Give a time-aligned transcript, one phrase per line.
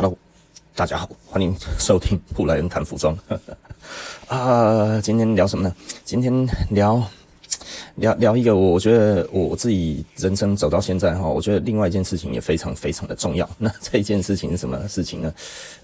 [0.00, 0.16] Hello，
[0.74, 3.14] 大家好，欢迎收听布莱恩谈服装。
[4.28, 5.74] 啊，今天聊什么呢？
[6.06, 6.32] 今天
[6.70, 7.06] 聊。
[8.00, 13.48] 聊聊一个，我我觉得我自己人生走到现在哈，我觉得另外一件事情也非常非常的重要。
[13.58, 15.34] 那这一件事情是什么事情呢？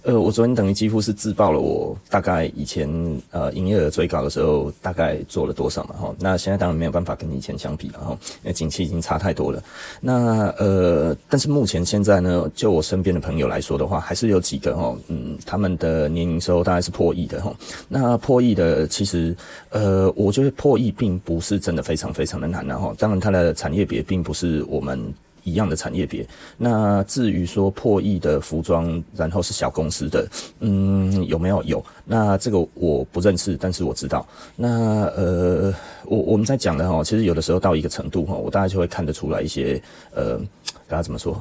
[0.02, 2.89] 呃，我昨天等于几乎是自爆了我大概以前
[3.32, 6.14] 呃营业额最高的时候大概做了多少嘛哈。
[6.18, 9.62] 那现在当然没有办法跟以前相比了哈，因为景气已经差太多了。
[10.00, 17.54] 那呃，但是目前现在呢，就我身边的朋友来说的话，还是有几个哈，嗯，他们的年营收大概是破亿的哈。
[17.90, 19.36] 那破亿的其实
[19.68, 22.05] 呃，我觉得破亿并不是真的非常。
[22.12, 25.12] 非常的难，然后当然它的产业别并不是我们
[25.46, 26.27] 一样的产业别。
[26.59, 30.29] 那至于说破亿的服装，然后是小公司的，
[30.61, 31.63] 嗯，有没有？
[31.63, 31.82] 有。
[32.05, 34.27] 那这个我不认识，但是我知道。
[34.56, 35.72] 那呃，
[36.05, 39.81] 我我们在讲的哈，其实有的时候到一个程度哈，我大概就会看得出来一些
[40.14, 40.41] 呃。
[40.89, 41.36] 大家怎么说？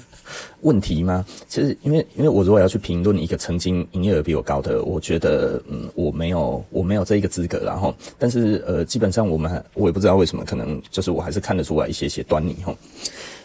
[0.60, 1.24] 问题吗？
[1.48, 12.74] 其实，因为因为我如果要去评论一个曾经营业额比我高的，我觉得，嗯，我没有我没有这一个资格，然后，但是，呃，基本上我们我也不知道为什么，可能就是我还是看得出来一些些端倪哈。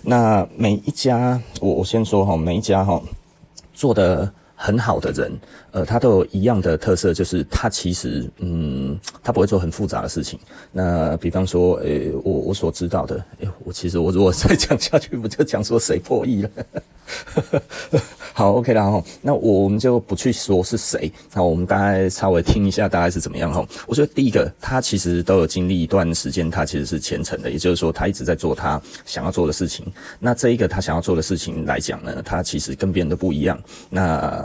[0.05, 3.01] 那每一家，我我先说哈，每一家哈
[3.73, 4.31] 做的。
[4.55, 5.31] 很好的人，
[5.71, 10.39] 呃，他都有一样的特色，就是他其实，嗯，他不会做很复杂的事情。
[10.71, 16.49] 那比方说，诶、我我所知道的，诶、我其实我如果 再讲下去，不就讲说谁破亿了？
[18.33, 23.65] 好，OK 啦哈，那我们就不去说是谁，那我们大概稍微听一下大概是怎么样哈。
[23.87, 29.85] 我觉得第一个，他其实都有经历一段时间，他其实是虔诚的，也就是说，他一直在做他想要做的事情。
[30.19, 33.57] 那这一个他想要做的事情来讲呢，他其实跟别人都不一样。
[33.89, 34.44] 那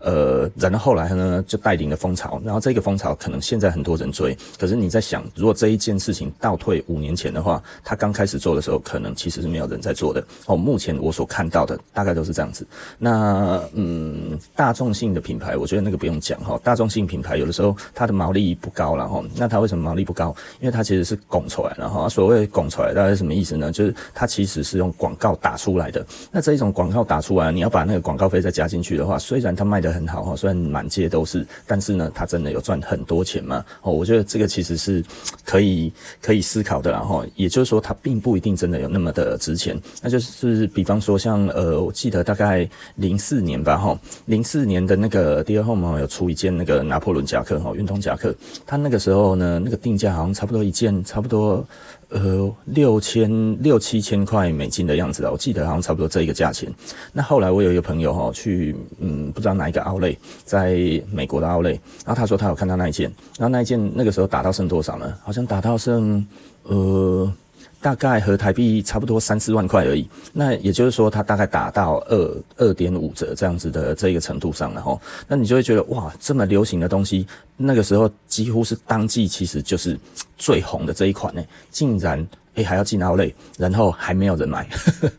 [0.00, 10.24] 呃，然后后来呢，就带领了风潮，然后这个风潮可能现在很多人追，可是你在想，如果这一件事情倒退五年前的话，他刚开始做的时候，可能其实是没有人在做的。
[10.46, 12.66] 哦，目前我所看到的大概都是这样子。
[12.96, 20.32] 那嗯，大众性的品牌，我觉得那个不用讲哈，大众性品牌有的时候它的毛利不高，然后那它为什么毛利不高？
[20.60, 23.72] 因为它其实是拱出来，然后所谓拱出来大概是什么意思呢？
[23.72, 26.06] 就是它其实是用广告打出来的。
[26.30, 29.87] 那这一种广告打出来，你要把那个广告费再加进去的话，虽然它卖的。
[29.92, 33.64] 很好哈，虽然满街都是，但是呢，他真的有赚很多钱吗？
[33.82, 35.04] 哦，我觉得这个其实是
[35.44, 39.78] 可以可以思考的，然后也就是说，它并不一定真的有那么的值钱。
[40.02, 48.34] 那就是比方说像，呃，我记得大概零四年吧，哈，零四年的那个 Dear Home 有出一件那个拿破仑夹克哈，运动夹克，
[48.66, 51.66] 它那个时候呢，那个定价好像差不多一件差不多。
[52.10, 56.72] 呃，六千六七千块美金的样子了，我记得好像差不多这一个价钱。
[57.12, 65.14] 那后来我有一个朋友哈，去嗯，不知道哪一个奥莱在美国的奥莱然后他说他有看到那一件，然后那一件那个时候打到剩多少呢？
[65.22, 66.26] 好像打到剩
[66.62, 67.32] 呃。
[67.80, 75.00] 大概和台币差不多三四万块而已，那也就是说，它大概打到二二点五折这样子的这个程度上了吼。
[75.28, 79.98] 那你就会觉得哇，这么流行的东西，那个时候几乎是当季其实就是
[80.36, 84.68] 最红的这一款呢，竟然诶还要进奥类然后还没有人买，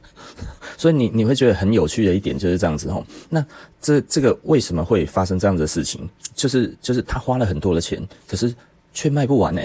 [0.77, 3.05] 所以你你会觉得很有趣的一点就是这样子吼。
[3.29, 3.45] 那
[3.79, 6.09] 这这个为什么会发生这样的事情？
[6.35, 8.53] 就是就是他花了很多的钱，可是。
[8.93, 9.61] 却卖不完呢，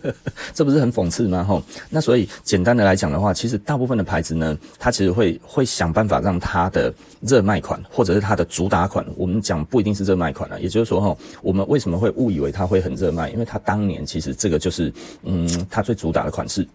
[0.54, 1.42] 这不是很讽刺吗？
[1.42, 13.30] 吼，那所以简单的来讲的话，其实大部分的牌子呢，它其实会会想办法让它的热卖款或者是它的主打款，我们讲不一定是热卖款了，也就是说，吼，我们为什么会误以为它会很热卖？
[13.30, 14.92] 因为它当年其实这个就是，
[15.22, 16.66] 嗯，它最主打的款式。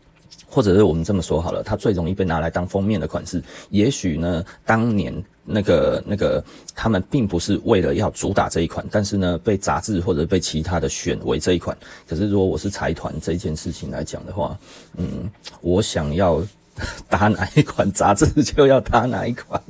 [0.52, 3.42] 或者是我们这么说好了，它最容易被拿来当封面的款式。
[3.70, 5.12] 也许呢，当年
[5.46, 6.44] 那个那个
[6.76, 11.76] 他们并不是为了要主打这一款，但是呢，被杂志或者被其他的选为这一款。
[12.06, 14.60] 可是如果我是财团这件事情来讲的话，
[14.98, 16.44] 嗯，我想要。
[17.10, 19.62] 打哪一款杂志就要打哪一款，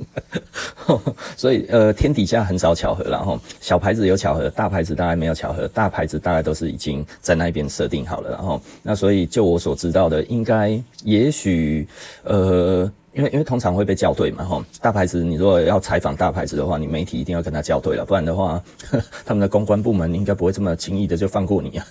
[1.36, 11.86] 所以呃天底下很少巧合，然后小牌子有巧合，大牌子大概没有巧合，大牌子大概都是已经在那边设定好了，然后那所以就我所知道的，应该也许
[12.24, 12.90] 呃。
[13.14, 18.58] 因为因为通常会被校对嘛，哈，大牌子你如果要采访大牌子的话，你媒体一定要跟他校对了，不然的话，
[19.26, 21.86] 他们的公关部门应该不会这么轻易的就放过你啊。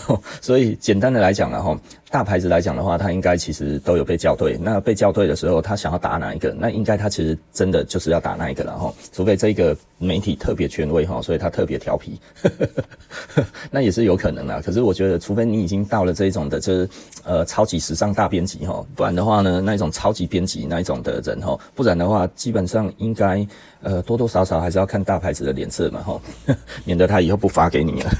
[0.40, 1.78] 所以简单的来讲了哈，
[2.10, 4.56] 大牌子来讲的话，他应该其实都有被校对。
[4.58, 12.20] 那被校对的时候，他想要打哪一个，那应该他其实真的就是要打那一个了哈，除非这个媒体特别权威哈，所以他特别调皮，
[13.70, 14.60] 那也是有可能啦。
[14.64, 16.88] 可是我觉得，除非你已经到了这一种的，就是
[17.24, 19.12] 呃超级时尚大编辑哈，不然。
[19.14, 23.46] 的话呢，那一种超级编辑那一种的人哈，不然的话，基本上应该
[23.82, 26.20] 呃多多少少还是要看大牌子的脸色嘛哈，
[26.84, 28.10] 免得他以后不发给你了。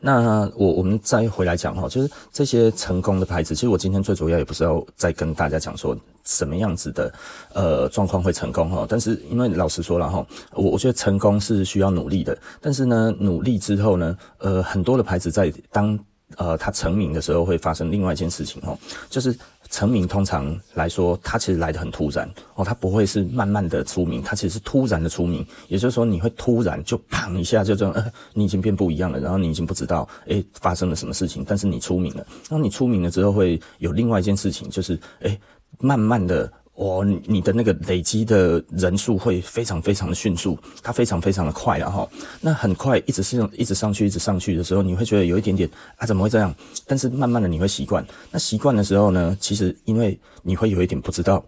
[0.00, 7.12] 那我我们再回来讲哈，就是这些成功的牌子，其实我今天最主要也不是要再跟大家讲说什么样子的
[7.52, 15.98] 呃状况会成功哈，但是因为老实说了哈，我我觉得成功是需要努力的，但是呢，努力之后呢，呃，很多的牌子在当
[16.36, 18.76] 呃它成名的时候会发生另外一件事情哈，
[19.08, 19.36] 就是。
[19.70, 25.46] 成名通常来说，它其实来得很突然哦，它不会是慢慢的出名，它其实是突然的出名。
[25.68, 32.26] 也就是说，你会突然就砰一下就这样， 呃，你已经变不一样了，然后你已经不知道诶发生了什么事情，但是你出名了。
[32.48, 35.38] 那你出名了之后，会有另外一件事情，就是诶
[35.78, 36.52] 慢慢的。
[36.80, 42.10] 哦，你的那个累积的人数会非常非常的迅速，它非常非常的快，然后
[42.40, 46.54] 那很快一直是一直上去，一直上去的时候，你会觉得有一点点啊，怎么会这样？
[46.86, 51.44] 但是慢慢的你会习惯，那习惯的时候呢，其实因为你会有一点不知道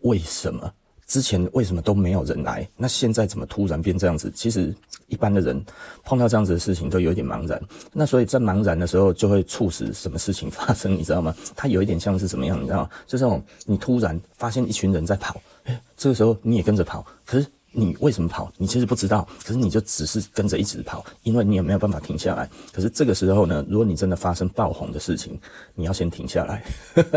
[0.00, 0.72] 为什么。
[1.06, 2.68] 之前为什么都没有人来？
[2.76, 4.30] 那现在怎么突然变这样子？
[4.34, 4.74] 其实
[5.08, 5.62] 一般的人
[6.04, 7.60] 碰到这样子的事情都有一点茫然。
[7.92, 10.92] 那所以在茫然的时候，就会促使什么事情发生？
[10.96, 11.34] 你知道吗？
[11.54, 12.60] 它有一点像是怎么样？
[12.60, 12.90] 你知道吗？
[13.06, 17.46] 就这种你突然发现一群人在跑，诶，这个时候你也跟着跑，可是。
[17.74, 18.50] 你为什么跑？
[18.56, 22.48] 你其实不知道，可是你就只是跟着一直跑，因为你也没有办法停下来。
[22.72, 25.38] 可是这个时候呢，如果你真的发生爆红的事情，
[25.74, 26.64] 你要先停下来。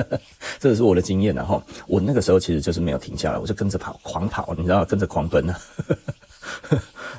[0.60, 5.60] 这个是我的经验，然后我那个时候其实就是没有停下来，我就跟着跑，狂跑，你知道，跟着狂奔啊。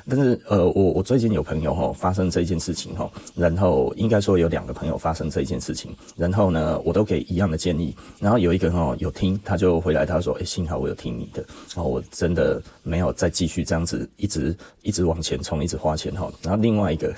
[0.09, 11.45] 但是，呃，我我最近有朋友哈发生这件事情哈，然后应该说有两个朋友发生这一件事情，然后呢，我都给一样的建议，然后有一个哈有听，他就回来他说，诶、欸，幸好我有听你的，
[11.75, 16.31] 然后我真的没有再继续这样子一直一直往前冲，一直花钱哈。
[16.41, 17.13] 然后另外一个，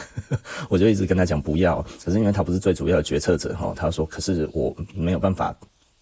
[0.67, 5.55] 我就一直跟他讲不要，可是因为他不是最主要的决策者哈，他说，可是我没有办法。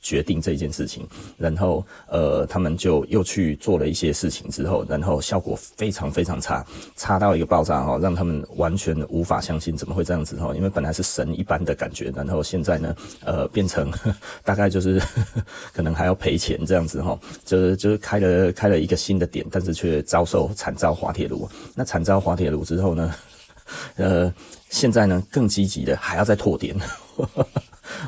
[0.09, 1.07] 决定这件事情，
[1.37, 6.65] 然后呃，他们就又去做了一些事情之后，然后效果非常非常差，
[6.95, 13.93] 差到一个爆炸哈，让他们完全无法相信怎么会这样子哈，因为本来是神一般的感觉，然后现在呢，呃，变成
[14.43, 14.99] 大概就是
[15.73, 21.47] 可能还要赔钱这样子哈，就是就是开了开了一个新的点，但是却遭受惨遭滑铁卢。
[21.75, 23.13] 那惨遭滑铁卢之后呢，
[23.97, 24.33] 呃，
[24.71, 26.75] 现在呢更积极的还要再拓点。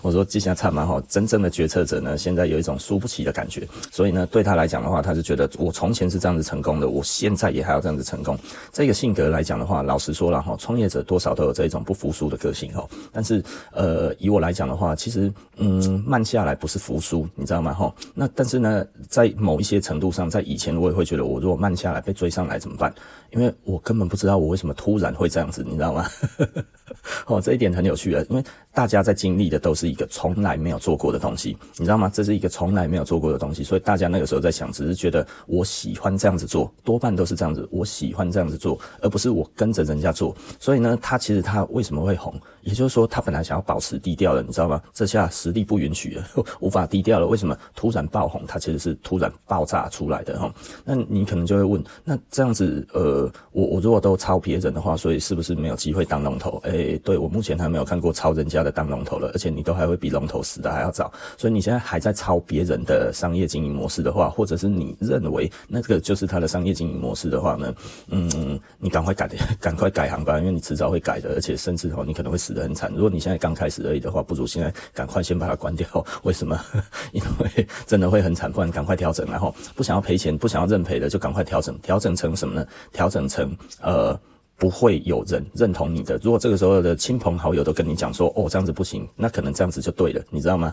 [0.01, 0.99] 我说，记下差蛮好。
[1.01, 8.37] 真正的决策者呢，现在有一种输不起的感觉，所以呢，对他来讲的话，他是觉得我从前是这样子成功的，我现在也还要这样子成功。
[8.71, 12.87] 这个性格来讲的话，老实说了哈，创业者多少都有这一种不服输的个性哈。
[13.11, 17.73] 但是，呃，以我来讲的话，其实，嗯，慢下来不是服输，你知道吗？
[17.73, 22.93] 哈，那但是呢，在某一些程度上，在以前我也会觉得，我如果慢下来被追上来怎么办？
[23.31, 26.05] 因为我根本不知道我为什么突然会这样子，你知道吗？
[27.27, 28.43] 哦，这一点很有趣的，因为
[28.73, 32.09] 大家在经历的都是一个从来没有做过的东西，你知道吗？
[32.13, 40.35] 这是一个从来没有做过的东西，所以大家那个时候在想，只是觉得我喜欢这样子做，多半都是这样子，我喜欢这样子做，而不是我跟着人家做。
[40.59, 42.33] 所以呢，他其实他为什么会红？
[42.61, 44.81] 也就是说，他本来想要保持低调的，你知道吗？
[44.93, 46.23] 这下实力不允许了，
[46.59, 47.25] 无法低调了。
[47.25, 48.43] 为什么突然爆红？
[48.47, 50.53] 他其实是突然爆炸出来的哈。
[50.85, 56.59] 那你可能就会问，那这样子，呃，我我如果都抄别人的话，所以是不是没有机会当龙头？
[56.63, 61.11] 诶、对，我目前还没有看过抄人家的当龙头了，而且你都还会比龙头死的还要早。
[61.37, 67.73] 所以你现在还在抄别人的商业经营模式的话，或者是你认为那个就是他的商业经营模式的话呢？
[68.09, 69.27] 嗯，你赶快改，
[69.59, 72.51] 赶快改行吧，因为你迟早会改的，而且甚至哦，你可能会死。
[72.51, 72.91] 得很惨。
[72.93, 75.87] 如果你现在刚开始而已的话，不如现在赶快先把它关掉。
[76.23, 76.59] 为什么？
[77.13, 79.25] 因为真的会很惨，不然赶快调整。
[79.31, 81.77] 然后不想要赔钱，不想要认赔的，就赶快调整。
[81.79, 82.67] 调整成什么呢？
[82.91, 84.19] 调整成呃。
[84.61, 86.19] 不会有人认同你的。
[86.21, 90.71] 如果这个时候的亲朋好友都跟你讲说，哦，这样子不行，那可能这样子就对了，你知道吗？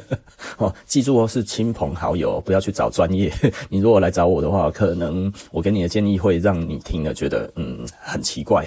[0.56, 3.30] 哦，记住哦，是亲朋好友，不要去找专业。
[3.68, 8.66] 你如果来找我的话，可能我给你的建议会让你听了觉得嗯很奇怪。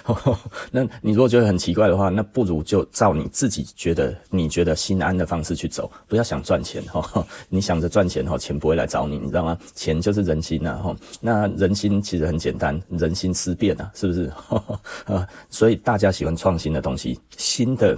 [0.70, 7.26] 那你如果觉得很奇怪的话，那不如就照你自己觉得你觉得心安的方式去走，不要想赚钱哈。
[7.48, 9.58] 你想着赚钱哈，钱不会来找你，你知道吗？
[9.74, 10.94] 钱就是人心呐哈。
[11.22, 14.32] 那人心其实很简单，人心思变啊，是不是？
[15.06, 17.96] 啊，所以大家喜欢创新的东西，新的。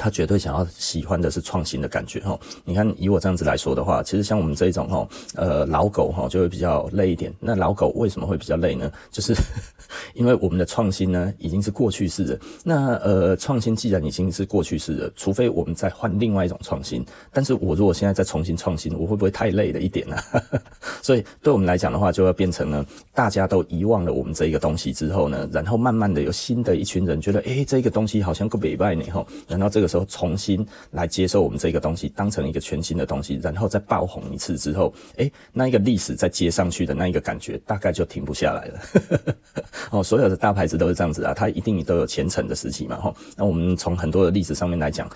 [0.00, 2.38] 他绝对想要喜欢的是创新的感觉哈。
[2.64, 7.30] 你看，以我这样子来说的话，其实像我们这一种哈，呃，老狗哈，就会比较累一点。
[7.38, 8.90] 那老狗为什么会比较累呢？
[9.10, 9.34] 就是
[10.14, 12.40] 因为我们的创新呢已经是过去式的。
[12.64, 17.04] 那呃，创新既然已经是过去式的，除非我们再换另外一种创新。
[17.30, 20.16] 但是我如果现在再重新创新，我会不会太累了一点呢？
[21.02, 39.34] 所以对我们来讲的话，就要变成呢，大家都遗忘了我们这一个东西之后呢，然后慢慢的有新的一群人觉得，诶，这个东西好像够美拜呢吼，然后这个时候重新来接受我们这个东西，当成一个全新的东西，然后再爆红一次之后，诶，那一个历史再接上去的那一个感觉，大概就停不下来了。
[39.90, 43.12] 哦，所有的大牌子都是这样子啊，它一定都有前程的时期嘛哈。
[43.36, 45.10] 那我们从很多的历史上面来讲。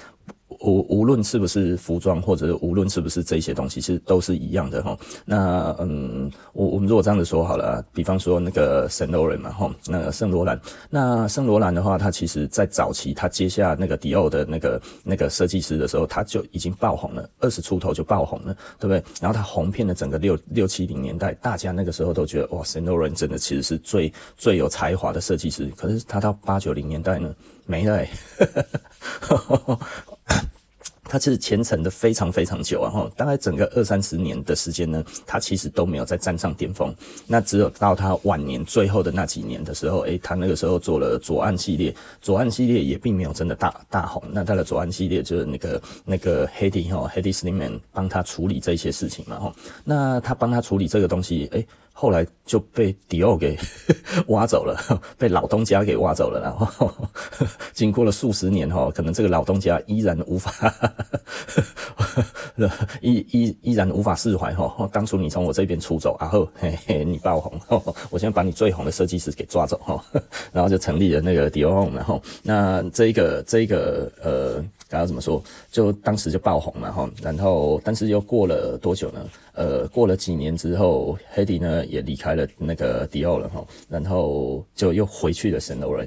[0.64, 4.96] 无无论是不是服装，或者无论是不是这些东西，其实都是一样的哈。
[5.26, 19.02] 那嗯，我我们如果这样子说好了，比方说那个圣罗兰嘛哈，那个圣罗兰，那圣罗兰的话，它其实在早期，它接下那个迪奥的那个那个设计师的时候，它就已经爆红了，二十出头就爆红了，对不对？
[19.20, 25.70] 然后它红遍了整个六六七零年代，大家那个时候都觉得哇，圣罗兰真的其实是最最有才华的设计师。
[25.76, 27.34] 可是他到八九零年代呢，
[27.66, 28.08] 没了、欸。
[31.14, 36.92] 他其实虔诚的非常非常久啊，哈，大概整个二三十年的时间呢，他其实都没有再站上巅峰。
[37.24, 44.20] 那只有到他晚年最后的那几年的时候，诶、他那个时候做了左岸系列，左岸系列也并没有真的大大红。
[44.32, 49.54] 那他的左岸系列就是那个那个 Hedi 哈，Hedi Slimane 帮他处理这些事情嘛，哈。
[49.84, 51.64] 那他帮他处理这个东西，诶、
[51.96, 53.56] 后来就被迪奥给
[54.26, 54.76] 挖走了，
[55.16, 56.40] 被老东家给挖走了。
[56.42, 56.92] 然 后
[57.72, 60.52] 经过了数十年哈，可能这个老东家依然无法
[63.00, 64.90] 依依依然无法释怀哈。
[64.92, 70.04] 当初你从我这边出走，然后嘿嘿你爆红，我现在把你最红的设计师给抓走哈，
[70.52, 71.88] 然后就成立了那个迪奥。
[71.90, 75.42] 然后那这一个这一个呃，然后怎么说？
[75.70, 77.10] 就当时就爆红了哈。
[77.22, 79.20] 然后但是又过了多久呢？
[79.54, 86.04] 呃，过了几年之后，Hedi 呢也离开了那个迪奥了哈，然后就又回去了圣罗兰，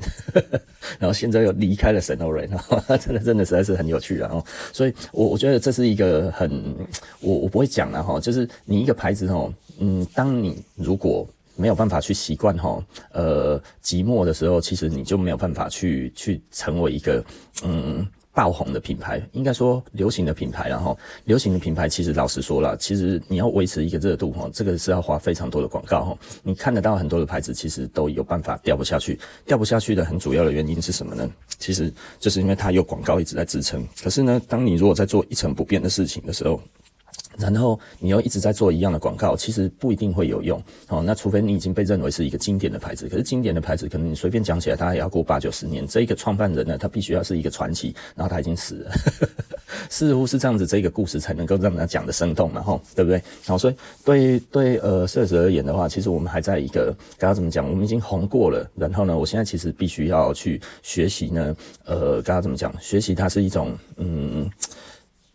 [1.00, 2.50] 然后现在又离开了圣罗兰，
[3.00, 4.44] 真的真的实在是很有趣啊！
[4.74, 6.76] 所以我我觉得这是一个很，
[7.22, 17.24] 我我不会讲了哈，就是你一个牌子哈，嗯，当你如果没有办法去习惯哈，呃，寂寞的时候，其实你就没有办法去去成为一个
[17.64, 18.06] 嗯。
[18.38, 26.18] 爆红的品牌，应该说流行的品牌，然后流行的品牌，其实老实说了，其实你要维持一个热度哈，这个是要花非常多的广告哈。
[26.44, 31.28] 你看得到很多的牌子，其实都有办法掉不下去，掉不下去的很主要的原因是什么呢？
[31.58, 33.84] 其实就是因为它有广告一直在支撑。
[34.04, 36.62] 可是呢，当你如果在做一成不变的事情的时候，
[37.38, 41.04] 然后你又一直在做一样的广告，其实不一定会有用哦。
[41.06, 45.86] 那除非你已经被认为是一个经典的牌子，可是经典的牌子可能你随便讲起来，它也要过八九十年。
[45.88, 48.92] 这一个创办人呢，他必须要是一个传奇，然后他已经死了，
[49.90, 53.22] 似乎是这样子，这个故事才能够让人家讲得生动嘛，吼，对不对？
[53.46, 58.70] 好，所以对对呃，设计师而言的话，其实我们还在一个刚刚怎么讲，我们已经红过了。
[58.76, 62.74] 然后呢，我现在其实必须要去学习呢，呃，刚刚怎么讲？
[62.82, 64.50] 学习它是一种嗯。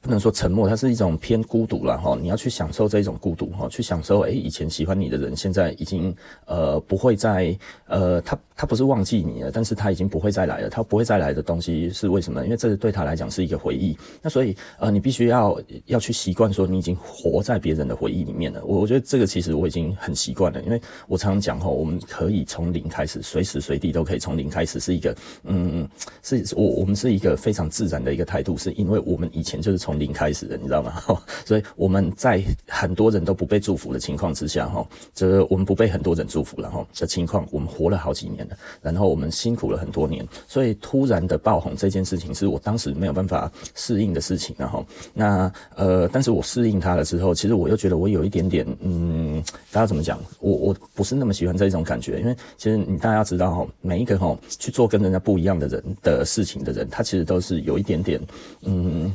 [0.02, 2.18] 不能说沉默，它是一种偏孤独了哈。
[2.20, 7.56] 你要去享受这一种孤独哈，去享受诶、以前喜欢你的人，现在已经呃不会再
[7.86, 10.70] 呃，他他不是忘记你了，但是他已经不会再来了。
[10.70, 12.44] 他不会再来的东西是为什么？
[12.44, 13.98] 因为这对他来讲是一个回忆。
[14.22, 18.64] 那所以呃，你必须要要去习惯说，你已经活在别人的回忆里面了。
[18.64, 25.88] 我我觉得这个其实我已经很习惯了，因为我常常讲哈，我们可以从零开始，随时随地都可以从零开始，是一个嗯，
[26.22, 29.98] 是我我们是一个非常自然的一个态度，是因为我们以前就是从。
[29.98, 31.02] 零开始的，你知道吗？
[31.44, 38.48] 所以我们在很多人都不被祝福的情况之下，哈，这我们不被很多人祝福了，哈的情况，我们活了好几年
[38.80, 50.18] 然后我们辛苦了很多年，所以突然的爆红这件事情是我当时没有办法适应的事情，然后那呃，但是我适应它了之后，其实我又觉得我有一点点，嗯，大家怎么讲？
[50.40, 58.20] 我我不是那么喜欢这种感觉，因为其实你大家要知道哈，每一个哈去做跟人家不一样的人的事情的人，他其实都是有一点点，
[58.62, 59.12] 嗯。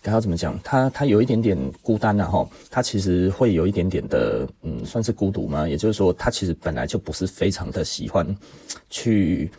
[0.00, 0.58] 该要怎么讲？
[0.62, 5.68] 他他有一点点孤单呐，哈，他其实会有一点点的，嗯，算是孤独吗？
[5.68, 8.24] 也就是说，他其实本来就不是非常的喜欢
[8.90, 9.50] 去。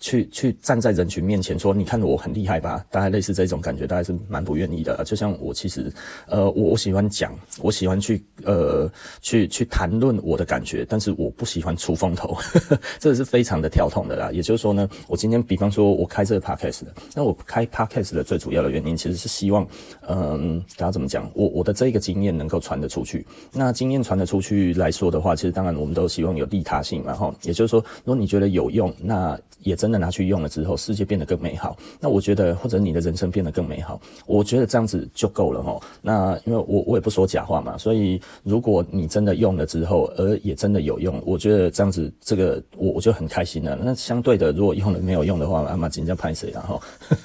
[0.00, 2.84] 去去站在人群面前说，你看我很厉害吧？
[2.90, 5.02] 大概类似这种感觉，大概是蛮不愿意的。
[5.04, 5.92] 就像我其实，
[6.28, 8.90] 呃，我我喜欢讲，我喜欢去呃
[9.20, 12.36] 去去谈论我的感觉，但是我不喜欢出风头，
[13.00, 14.30] 这是非常的跳痛的啦。
[14.32, 19.66] 也就是说呢，我今天比方说我开这个 podcast 的，那我开 podcast 的最主要的原因，其实是希望，
[20.06, 21.28] 嗯、呃，大家怎么讲？
[21.34, 23.26] 我我的这个经验能够传得出去。
[23.52, 27.34] 那经验传得出去来说的话，其实当然我们都希望有利他性嘛，哈。
[27.42, 31.76] 也就是说，如果你觉得有用，那也真的拿去用了之后，世界变得更美好。
[32.00, 35.80] 那我觉得，或者你的人生变得更美好，我觉得这样子就够了齁。
[36.00, 43.78] 那因为我我也不说假话嘛，所以如果你真的用了之后，而也真的有用，我觉得这样子这个我我就很开心了。
[43.82, 46.80] 那相对的，如果用了没有用的话，阿妈今天拍谁了齁？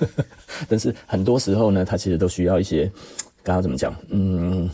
[0.67, 2.91] 但是很多时候呢，它其实都需要一些，
[3.43, 3.95] 刚刚怎么讲？
[4.09, 4.69] 嗯。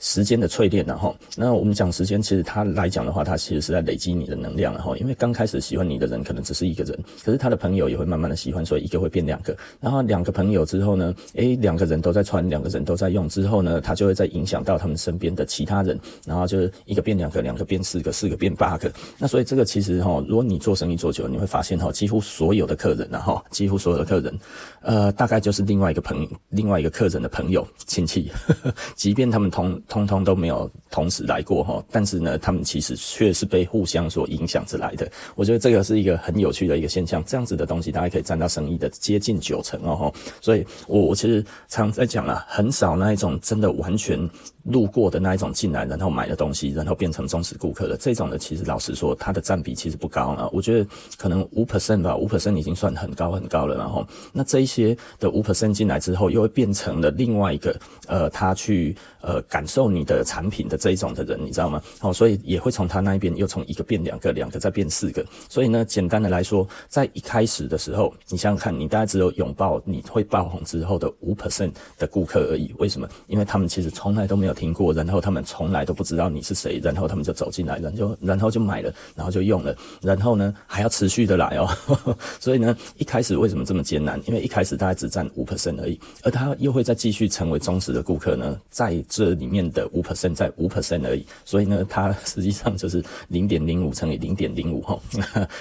[0.00, 24.38] 时间的淬炼，然后，那我们讲时间，其实它来讲的话，它其实是在累积你的能量，然后，因为刚开始喜欢你的人可能只是一个人，可是他的朋友也会慢慢的喜欢，所以一个会变两个，然后两个朋友之后呢，诶，两个人都在穿，两个人都在用之后呢，他就会再影响到他们身边的其他人，然后就是一个变两个，两个变四个，四个变八个，那所以这个其实哈，如果你做生意做久了，你会发现哈，几乎所有的客人然后，几乎所有的客人，
[24.80, 35.10] 呃，大概就是另外一个朋，另外一个客人的朋友亲戚，呵呵，即便他们同通通都没有同时来过哈，但是呢，他们其实却是被互相所影响着来的。
[35.34, 40.10] 我觉得这个是一个很有趣的一个现象，这样子的东西大家可以占到生意的接近九成哦。
[40.40, 44.30] 所以我我其实常在讲啊，很少那一种真的完全。
[44.64, 50.50] 路过的那一种进来，然后买的东西，然后变成忠实顾客的这种的，其实老实说，它的占比其实不高啊。
[50.52, 53.74] 我觉得可能五 percent 吧，五 percent 已经算很高很高了。
[53.74, 57.74] 然后，那这一些的五 percent 进来之后，又会变成了另外一个
[58.06, 61.82] 呃，他去呃感受你的产品的这一种的人，你知道吗？
[61.98, 65.24] 好，所以也会从他那一边又从一个变两个，两个再变四个。
[65.48, 72.72] 所以呢，简单的来说，在一开始的时候，你想想看，你大概只有拥抱你会爆红之后的五 percent 的顾客而已。
[72.78, 73.08] 为什么？
[73.26, 74.54] 因为他们其实从来都没有。
[74.60, 81.66] 听过，然后他们从来都不知道你是谁，然后他们就走进来，然后就然后就买了，然后就用了，然后呢还要持续的来哦，
[82.38, 84.20] 所以呢一开始为什么这么艰难？
[84.26, 95.00] 因为一开始大概只占五 percent 而已，而他又会再继续成为忠实的顾客呢，再这里面的五 percent 在五 percent 而已，所以呢它 实际上就是零点零五乘以零点零五哈，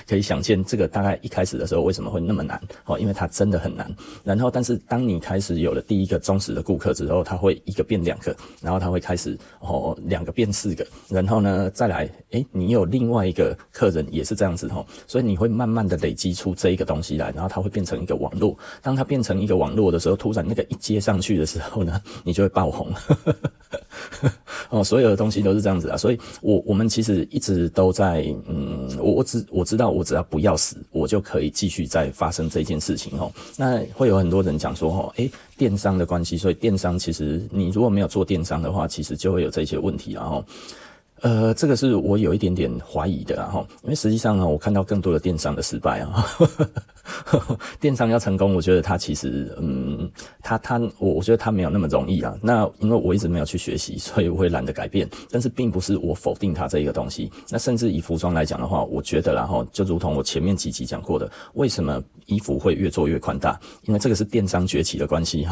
[0.07, 3.89] 可以想见这个大概一开始的时候为什么会那么难哦，因为它真的很难。
[4.23, 8.89] 然后但是当你开始有了第一个忠实的顾客之后，他会一个变两个，然后他。
[8.89, 18.57] 会开始哦，两个变四个，然后呢再来，诶，你有另外一个客人也是这样子吼，所以你会慢慢的累积出这一个东西来，然后它会变成一个网络。
[18.81, 22.91] 当它变成一个网络的时候，突然那个一接上去的时候呢，你就会爆红。
[24.69, 33.31] 哦，所有的东西都是这样子啊，所以我我们其实一直都在，嗯，我我只我知道，我只要不要死，我就可以继续再发生这件事情哦。
[33.57, 40.43] 那会有很多人讲说，哦，诶，电商的关系，所以电商其实你如果没有做电商的话，其实就会有这些问题，然后。
[41.21, 46.25] 呃，这个是我有一点点怀疑的，然后，因为实际上呢，我看到更多的电商的失败啊，
[47.79, 50.09] 电商要成功，我觉得它其实，嗯，
[50.41, 52.35] 它它，我我觉得它没有那么容易啊。
[52.41, 55.07] 那因为我一直没有去学习， 所以我会懒得改变。
[55.29, 57.31] 但是并不是我否定它这一个东西。
[57.49, 63.59] 那甚至以服装来讲的话，我觉得然后就如同我前面几集讲过的，为什么衣服会越做越宽大？
[63.83, 65.47] 因为这个是电商崛起的关系，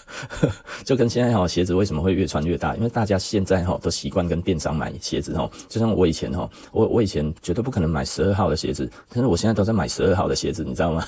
[0.84, 2.74] 就跟现在哈鞋子为什么会越穿越大？
[2.76, 4.92] 因为大家现在哈都习惯跟电商买。
[5.00, 11.04] 鞋子哦，就像我以前哦，我我以前绝对不可能买十二号的鞋子，但是我现在都在买十二号的鞋子，你知道知道吗？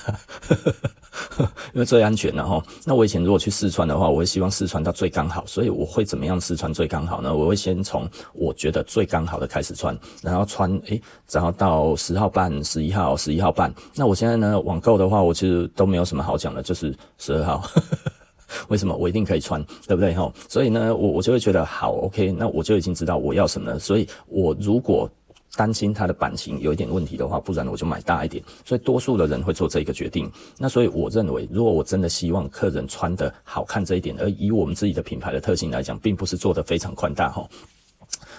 [1.73, 7.35] 因为最安全然后，那我以前如果去试穿的话，我会希望试穿到最刚好，所以我会怎么样试穿最刚好呢？
[7.35, 13.73] 我会先从我觉得最刚好的开始穿，然后穿诶，然后到十号半、十一号、十一号半。
[13.95, 17.63] 那我现在呢，网购的话，我其实都没有什么好讲的，就是十二号。
[18.69, 20.31] 为什么我一定可以穿，对不对哈？
[20.47, 23.79] 所以呢，我我就会觉得好，OK，那我就已经知道我要什么了。
[23.79, 25.09] 所以我如果
[25.55, 28.43] 担心它的版型有一点问题的话，不然我就买大一点。
[28.63, 30.31] 所以多数的人会做这个决定。
[30.57, 37.47] 那所以我认为，如果我真的希望客人穿的好看这一点，而以我们自己的品牌的特性来讲，并不是做的非常宽大哈。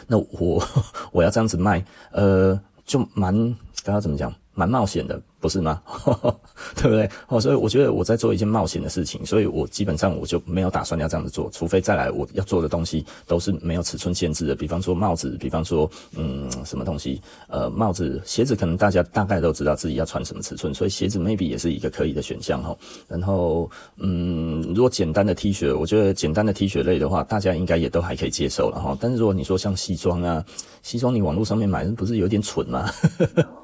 [0.06, 0.62] 那我
[1.10, 3.34] 我要这样子卖，呃，就蛮
[3.82, 5.20] 刚刚怎么讲，蛮冒险的。
[5.46, 5.80] 不是吗？
[6.74, 7.08] 对不对？
[7.28, 22.76] 哦，所以我觉得我在做一件冒险的事情，所以我基本上我就没有打算要这样子做，除非再来我要做的东西都是没有尺寸限制的，比方说帽子，比方说嗯什么东西，呃帽子、鞋子，可能大家大概都知道自己要穿什么尺寸，所以鞋子 maybe 也是一个可以的选项哈。
[23.06, 28.96] 然后嗯，如果简单的 T 恤，我觉得简单的 T 恤类的话，大家应该也都还可以接受了哈。
[29.00, 30.44] 但是如果你说像西装啊，
[30.82, 32.90] 西装你网络上面买不是有点蠢吗？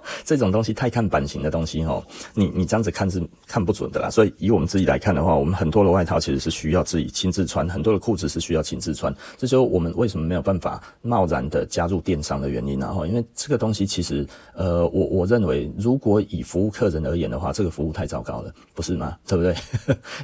[0.25, 1.85] 这种东西太看版型的东西。
[2.35, 12.79] 你你这样子看是看不准的啦，所以以我们自己来看的话，我们很多的外套其实是需要自己亲自穿，很多的裤子是需要亲自穿，这就是我们为什么没有办法贸然的加入电商的原因。
[12.79, 19.17] 然后，因为这个东西其实，呃，我我认为，如果以服务客人而言的话，这个服务太糟糕了，不是吗？
[19.27, 19.55] 对不对？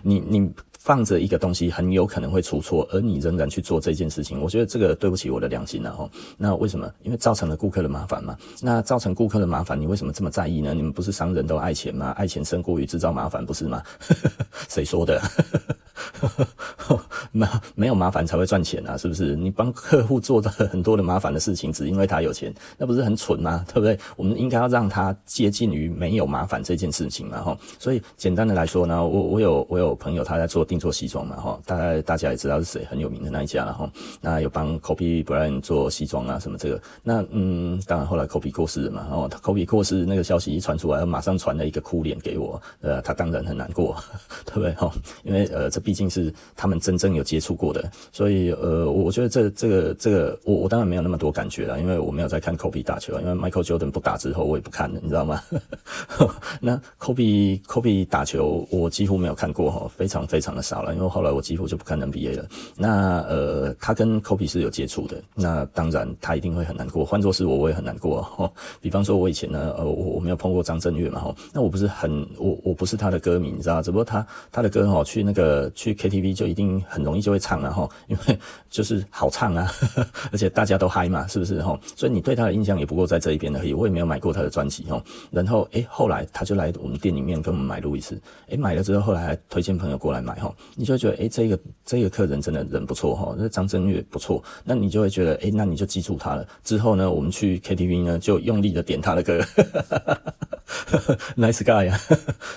[0.02, 0.50] 你 你。
[0.78, 6.08] 放着一个东西很有可能会出错，而你仍然去做这件事情，我觉得这个对不起我的良心了哈。
[6.36, 6.90] 那为什么？
[7.02, 8.36] 因为造成了顾客的麻烦嘛。
[8.62, 10.72] 那造成顾客的麻烦，你为什么这么在意呢？
[10.72, 12.10] 你们不是商人都爱钱吗？
[12.16, 13.82] 爱钱胜过于制造麻烦，不是吗？
[14.68, 15.20] 谁说的？
[17.32, 19.36] 没没有麻烦才会赚钱啊，是不是？
[19.36, 23.64] 你帮客户做的很多的麻烦的事情，只因为他有钱，那不是很蠢吗？
[23.68, 23.98] 对不对？
[24.16, 27.58] 我们应该要让他接近于没有麻烦这件事情嘛，哈。
[27.78, 33.90] 所以简单的来说呢，我我有我有朋友他在做定做西装嘛，哈，大概大家也知道是谁，很有名的那一家了，哈。
[34.20, 43.96] 那有帮 Kobe Bryant 做西装啊，什么这个，那嗯，当然后来 Kobe 过世了嘛，哦，他 Kobe 过世那个消息一传出来，马上传了一个哭脸给我，呃，他当然很难过，
[44.44, 44.72] 对不对？
[44.74, 44.92] 哈，
[45.24, 55.42] 因为呃，这毕竟是他们真正有接触过的，所以呃，我觉得这这个这个，我我当然没有那么多感觉了，因为我没有在看 Kobe 打球，因为 Michael Jordan 不打之后，我也不看了，你知道吗？
[56.60, 62.46] 那 Kobe Kobe 打球，我几乎没有看过哈，非常非常少了，因为后来我几乎就不看 NBA 了。
[62.76, 67.04] 那呃，他跟 Kobe 是有接触的，那当然他一定会很难过。
[67.04, 68.50] 换作是我，我也很难过 哦。
[68.80, 78.38] 比方说，我以前呢，呃，我我没有碰过张震岳嘛哈，那我不是很我我不是他的歌迷，你知道，只不过他他的歌哈，去那个去 KTV 就一定很容易就会唱了哈，因为
[78.70, 79.70] 就是好唱啊，
[80.32, 81.78] 而且大家都嗨嘛，是不是哈？
[81.96, 83.72] 所以你对他的印象也不过在这一边而已。
[83.72, 96.46] 我也没有买过他的专辑哈，然后诶、后来他就来我们店里面跟我们买路易斯，诶、买了之后后来还推荐朋友过来买哈，你就觉得诶、欸，这个这个客人真的人不错哈，那张震岳不错，那你就会觉得诶、欸，那你就记住他了。
[96.64, 99.40] 之后呢，我们去 KTV 呢就用力的点他的歌。
[101.36, 101.98] Nice guy 呀，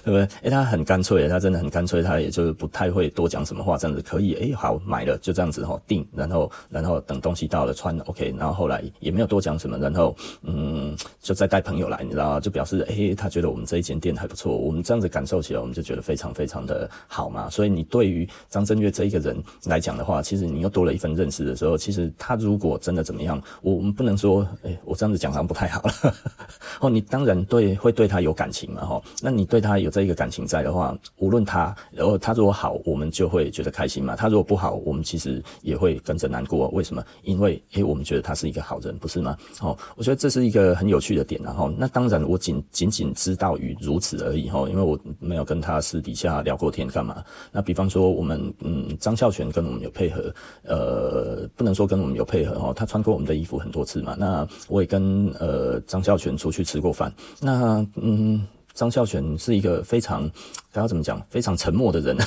[0.04, 0.21] 对不对？
[0.21, 4.34] 诶、欸，他很干脆，他真的很干脆，他也就是不太会多讲什么话，这样子可以。
[4.36, 12.39] 诶、欸，好，买了就这样子哈，定，然后然后等东西到了穿，OK，然后后来也没有多讲什么，然后嗯，就再带朋友来，你知道？
[12.39, 17.49] 就表示诶、欸，他觉得我们这一间店还不错，我们这样子感受起来，我们就觉得非常非常的好嘛。
[17.49, 26.15] 所以你你对于张震岳这一个人来讲的话，其实你又多了一份认识的时候，其实他如果真的怎么样，我我们不能说，诶、我这样子讲好像不太好了。
[26.80, 36.67] 哦，你当然对会对他有感情嘛，哈，那你对他有这一个感情在的话，无论他，然后他如果好，我们就会觉得开心嘛；他如果不好，我们其实也会跟着难过。
[36.70, 37.04] 为什么？
[37.24, 39.36] 因为，诶，我们觉得他是一个好人，不是吗？
[39.62, 47.24] 哦，我觉得这是一个很有趣的点，然后，那当然我仅仅仅知道于如此而已，哈，因为我没有跟他私底下聊过天干嘛。
[47.52, 54.14] 那比方说，我们，嗯，张孝全跟我们有配合，呃，不能说跟我们有配合，哦，他穿过我们的衣服很多次嘛。
[54.20, 58.46] 那我也跟呃张孝全出去吃过饭，那，嗯。
[58.82, 60.28] 张孝全是一个非常，
[60.74, 62.17] 该要怎么讲，非常沉默的人。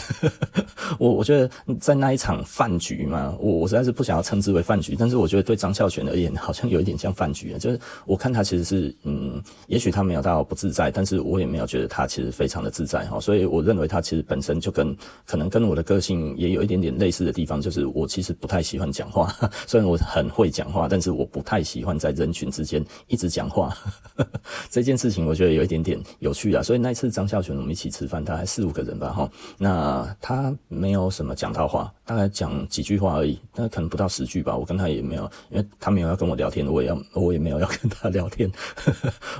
[1.00, 7.58] 我我觉得在那一场饭局嘛，我我实在是不想要称之为饭局，但是我觉得对张孝全而言，好像有一点像饭局啊。
[7.58, 13.18] 就是我看他其实是，嗯，也许他没有到不自在，但是我也没有觉得他其实非常的自在哈。
[13.18, 19.34] 所以我认为他其实本身就跟可能跟我的个性也有一点点类似的地方，就是我其实不太喜欢讲话，
[19.66, 23.76] 虽然我很会讲话，但是我不太喜欢在人群之间一直讲话。
[24.70, 26.62] 这件事情我觉得有一点点有趣啊。
[26.62, 30.54] 所以那一次张孝全我们一起吃饭，大概四五个人吧哈，那他。
[30.68, 34.56] 没有什么讲到话，大概讲几句话而已，但可能不到十句吧。
[34.56, 38.50] 我跟他也没有，因为他没有要跟我聊天，我也要，我也没有要跟他聊天。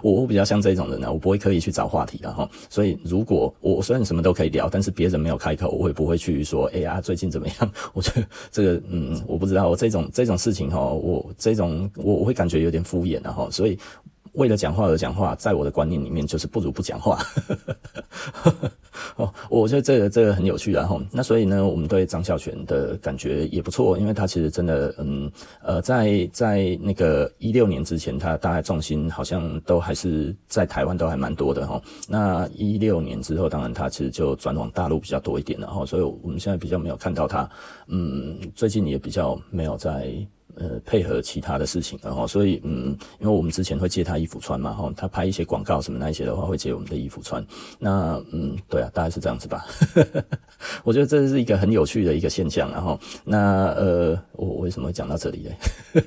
[0.00, 2.48] 我 我比较像这种人呢，我不会刻意去找话题的哈。
[2.70, 7.72] 所以如果我虽然什么都可以聊，但是别人没有开口，我也不会去说，哎呀，最近怎么样？
[7.92, 13.76] 我觉得这个，嗯，我不知道，我这种这种事情哈，我这种我我会感觉有点敷衍的哈，所以。
[14.34, 17.18] 为了讲话而讲话，在我的观念里面就是不如不讲话。
[19.16, 25.30] 哦，我觉得这个这个很有趣，然后那所以呢，我们对张孝全的感觉也不错，因为他其实真的，嗯，
[25.62, 31.80] 呃，在在那个一六年之前，他大概重心好像都还是在台湾，都还蛮多的哈。
[32.08, 37.48] 那一六年之后，当然他其实就转往大陆比较多一点了哈，所以我们现在比较没有看到他，
[37.88, 40.14] 嗯，最近也比较没有在。
[40.56, 47.44] 呃，配合其他的事情，然后所以嗯，因为我们之前会借他衣服穿嘛，哈，他拍一些广告什么那些的话，会借我们的衣服穿。
[47.78, 49.66] 那嗯，对啊，大概是这样子吧。
[50.84, 56.02] 我觉得这是一个很有趣的一个现象，然后那呃，我为什么会讲到这里呢？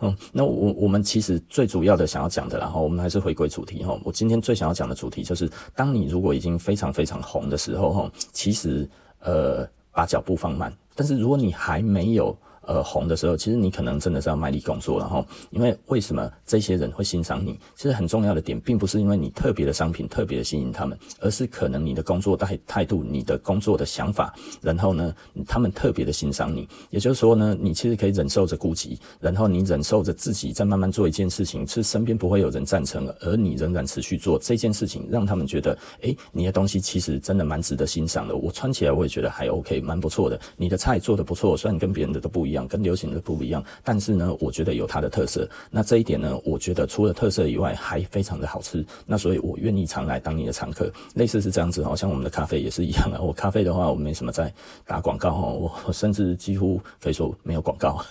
[0.00, 3.98] 嗯， 那我我们其实最主要的想要讲的，然后我们还是回归主题哈。
[4.04, 8.88] 我今天最想要讲的主题就是，当你如果已经非常非常红的时候，哈，其实
[9.20, 10.72] 呃，把脚步放慢。
[10.94, 15.24] 但是如果你还没有呃，红的时候，其实你可能真的是要卖力工作了哈。
[15.50, 17.58] 因为为什么这些人会欣赏你？
[17.74, 25.14] 其实很重要的点，并不是因为你特别的商品特别的吸引他们，而是可能你的工作态态度、你的工作的想法，然后呢，
[25.48, 26.68] 他们特别的欣赏你。
[26.90, 38.36] 也就是说呢，你其实可以忍受着孤寂，然后你忍受着自己在慢慢做一件事情，是身边不会有人赞成，而你仍然持续做这件事情，让他们觉得，诶，你的东西其实真的蛮值得欣赏的。
[38.36, 40.38] 我穿起来我也觉得还 OK，蛮不错的。
[40.56, 42.49] 你的菜做得不错，虽然跟别人的都不一样。
[42.50, 43.64] 一样，跟流行的不一样。
[43.82, 45.48] 但是呢，我觉得有它的特色。
[45.70, 48.84] 那这一点呢，我觉得除了特色以外，还非常的好吃。
[49.06, 50.92] 那所以我愿意常来当你的常客。
[51.14, 53.20] 类似是这样子，好像我们的咖啡也是一样啊。
[53.22, 54.52] 我咖啡的话，我没什么在
[54.84, 58.04] 打广告哈，我我甚至几乎可以说没有广告。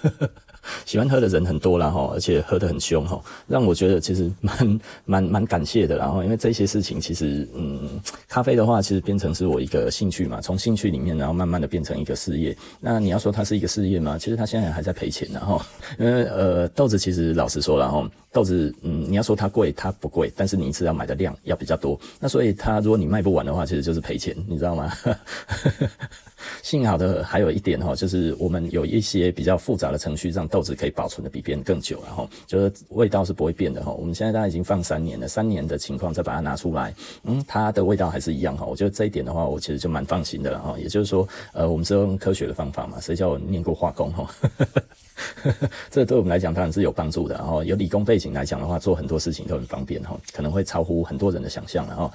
[0.86, 5.98] 喜欢喝的人很多啦哈，而且喝得很凶哈，让我觉得其实蛮 蛮蛮感谢的。
[5.98, 12.56] 然后因为这些事情其实嗯，咖啡的话其实变成是我一个兴趣嘛，从兴趣里面然后慢慢的变成一个事业。
[12.80, 14.18] 那你要说它是一个事业吗？
[14.18, 15.62] 其实它现在还在赔钱然后，
[16.00, 24.92] 因为呃豆子其实老实说了哈，豆子嗯你要说它贵它不贵，但是你一次要买的量要比较多，那所以它如果你卖不完的话，其实就是赔钱，你知道吗？
[26.64, 33.92] 幸好的还有一点哈，就是我们有一些比较复杂的程序，让豆子可以保存的比别人更久，然后就是味道是不会变的哈。
[33.92, 38.66] 我们现在大概已经放三年了，三年的情况再把它拿出来，嗯，它的味道还是一样哈。
[38.66, 40.76] 我觉得这一点的话，我其实就蛮放心的了哈。
[40.78, 44.30] 也就是说，呃，我们是用科学的方法嘛，谁叫我念过化工哈？
[45.92, 47.36] 这对我们来讲当然是有帮助的。
[47.36, 51.86] 然后有理工背景来讲的话，做很多事情都很方便哈，可能会超乎很多人的想象。
[51.88, 52.08] 然后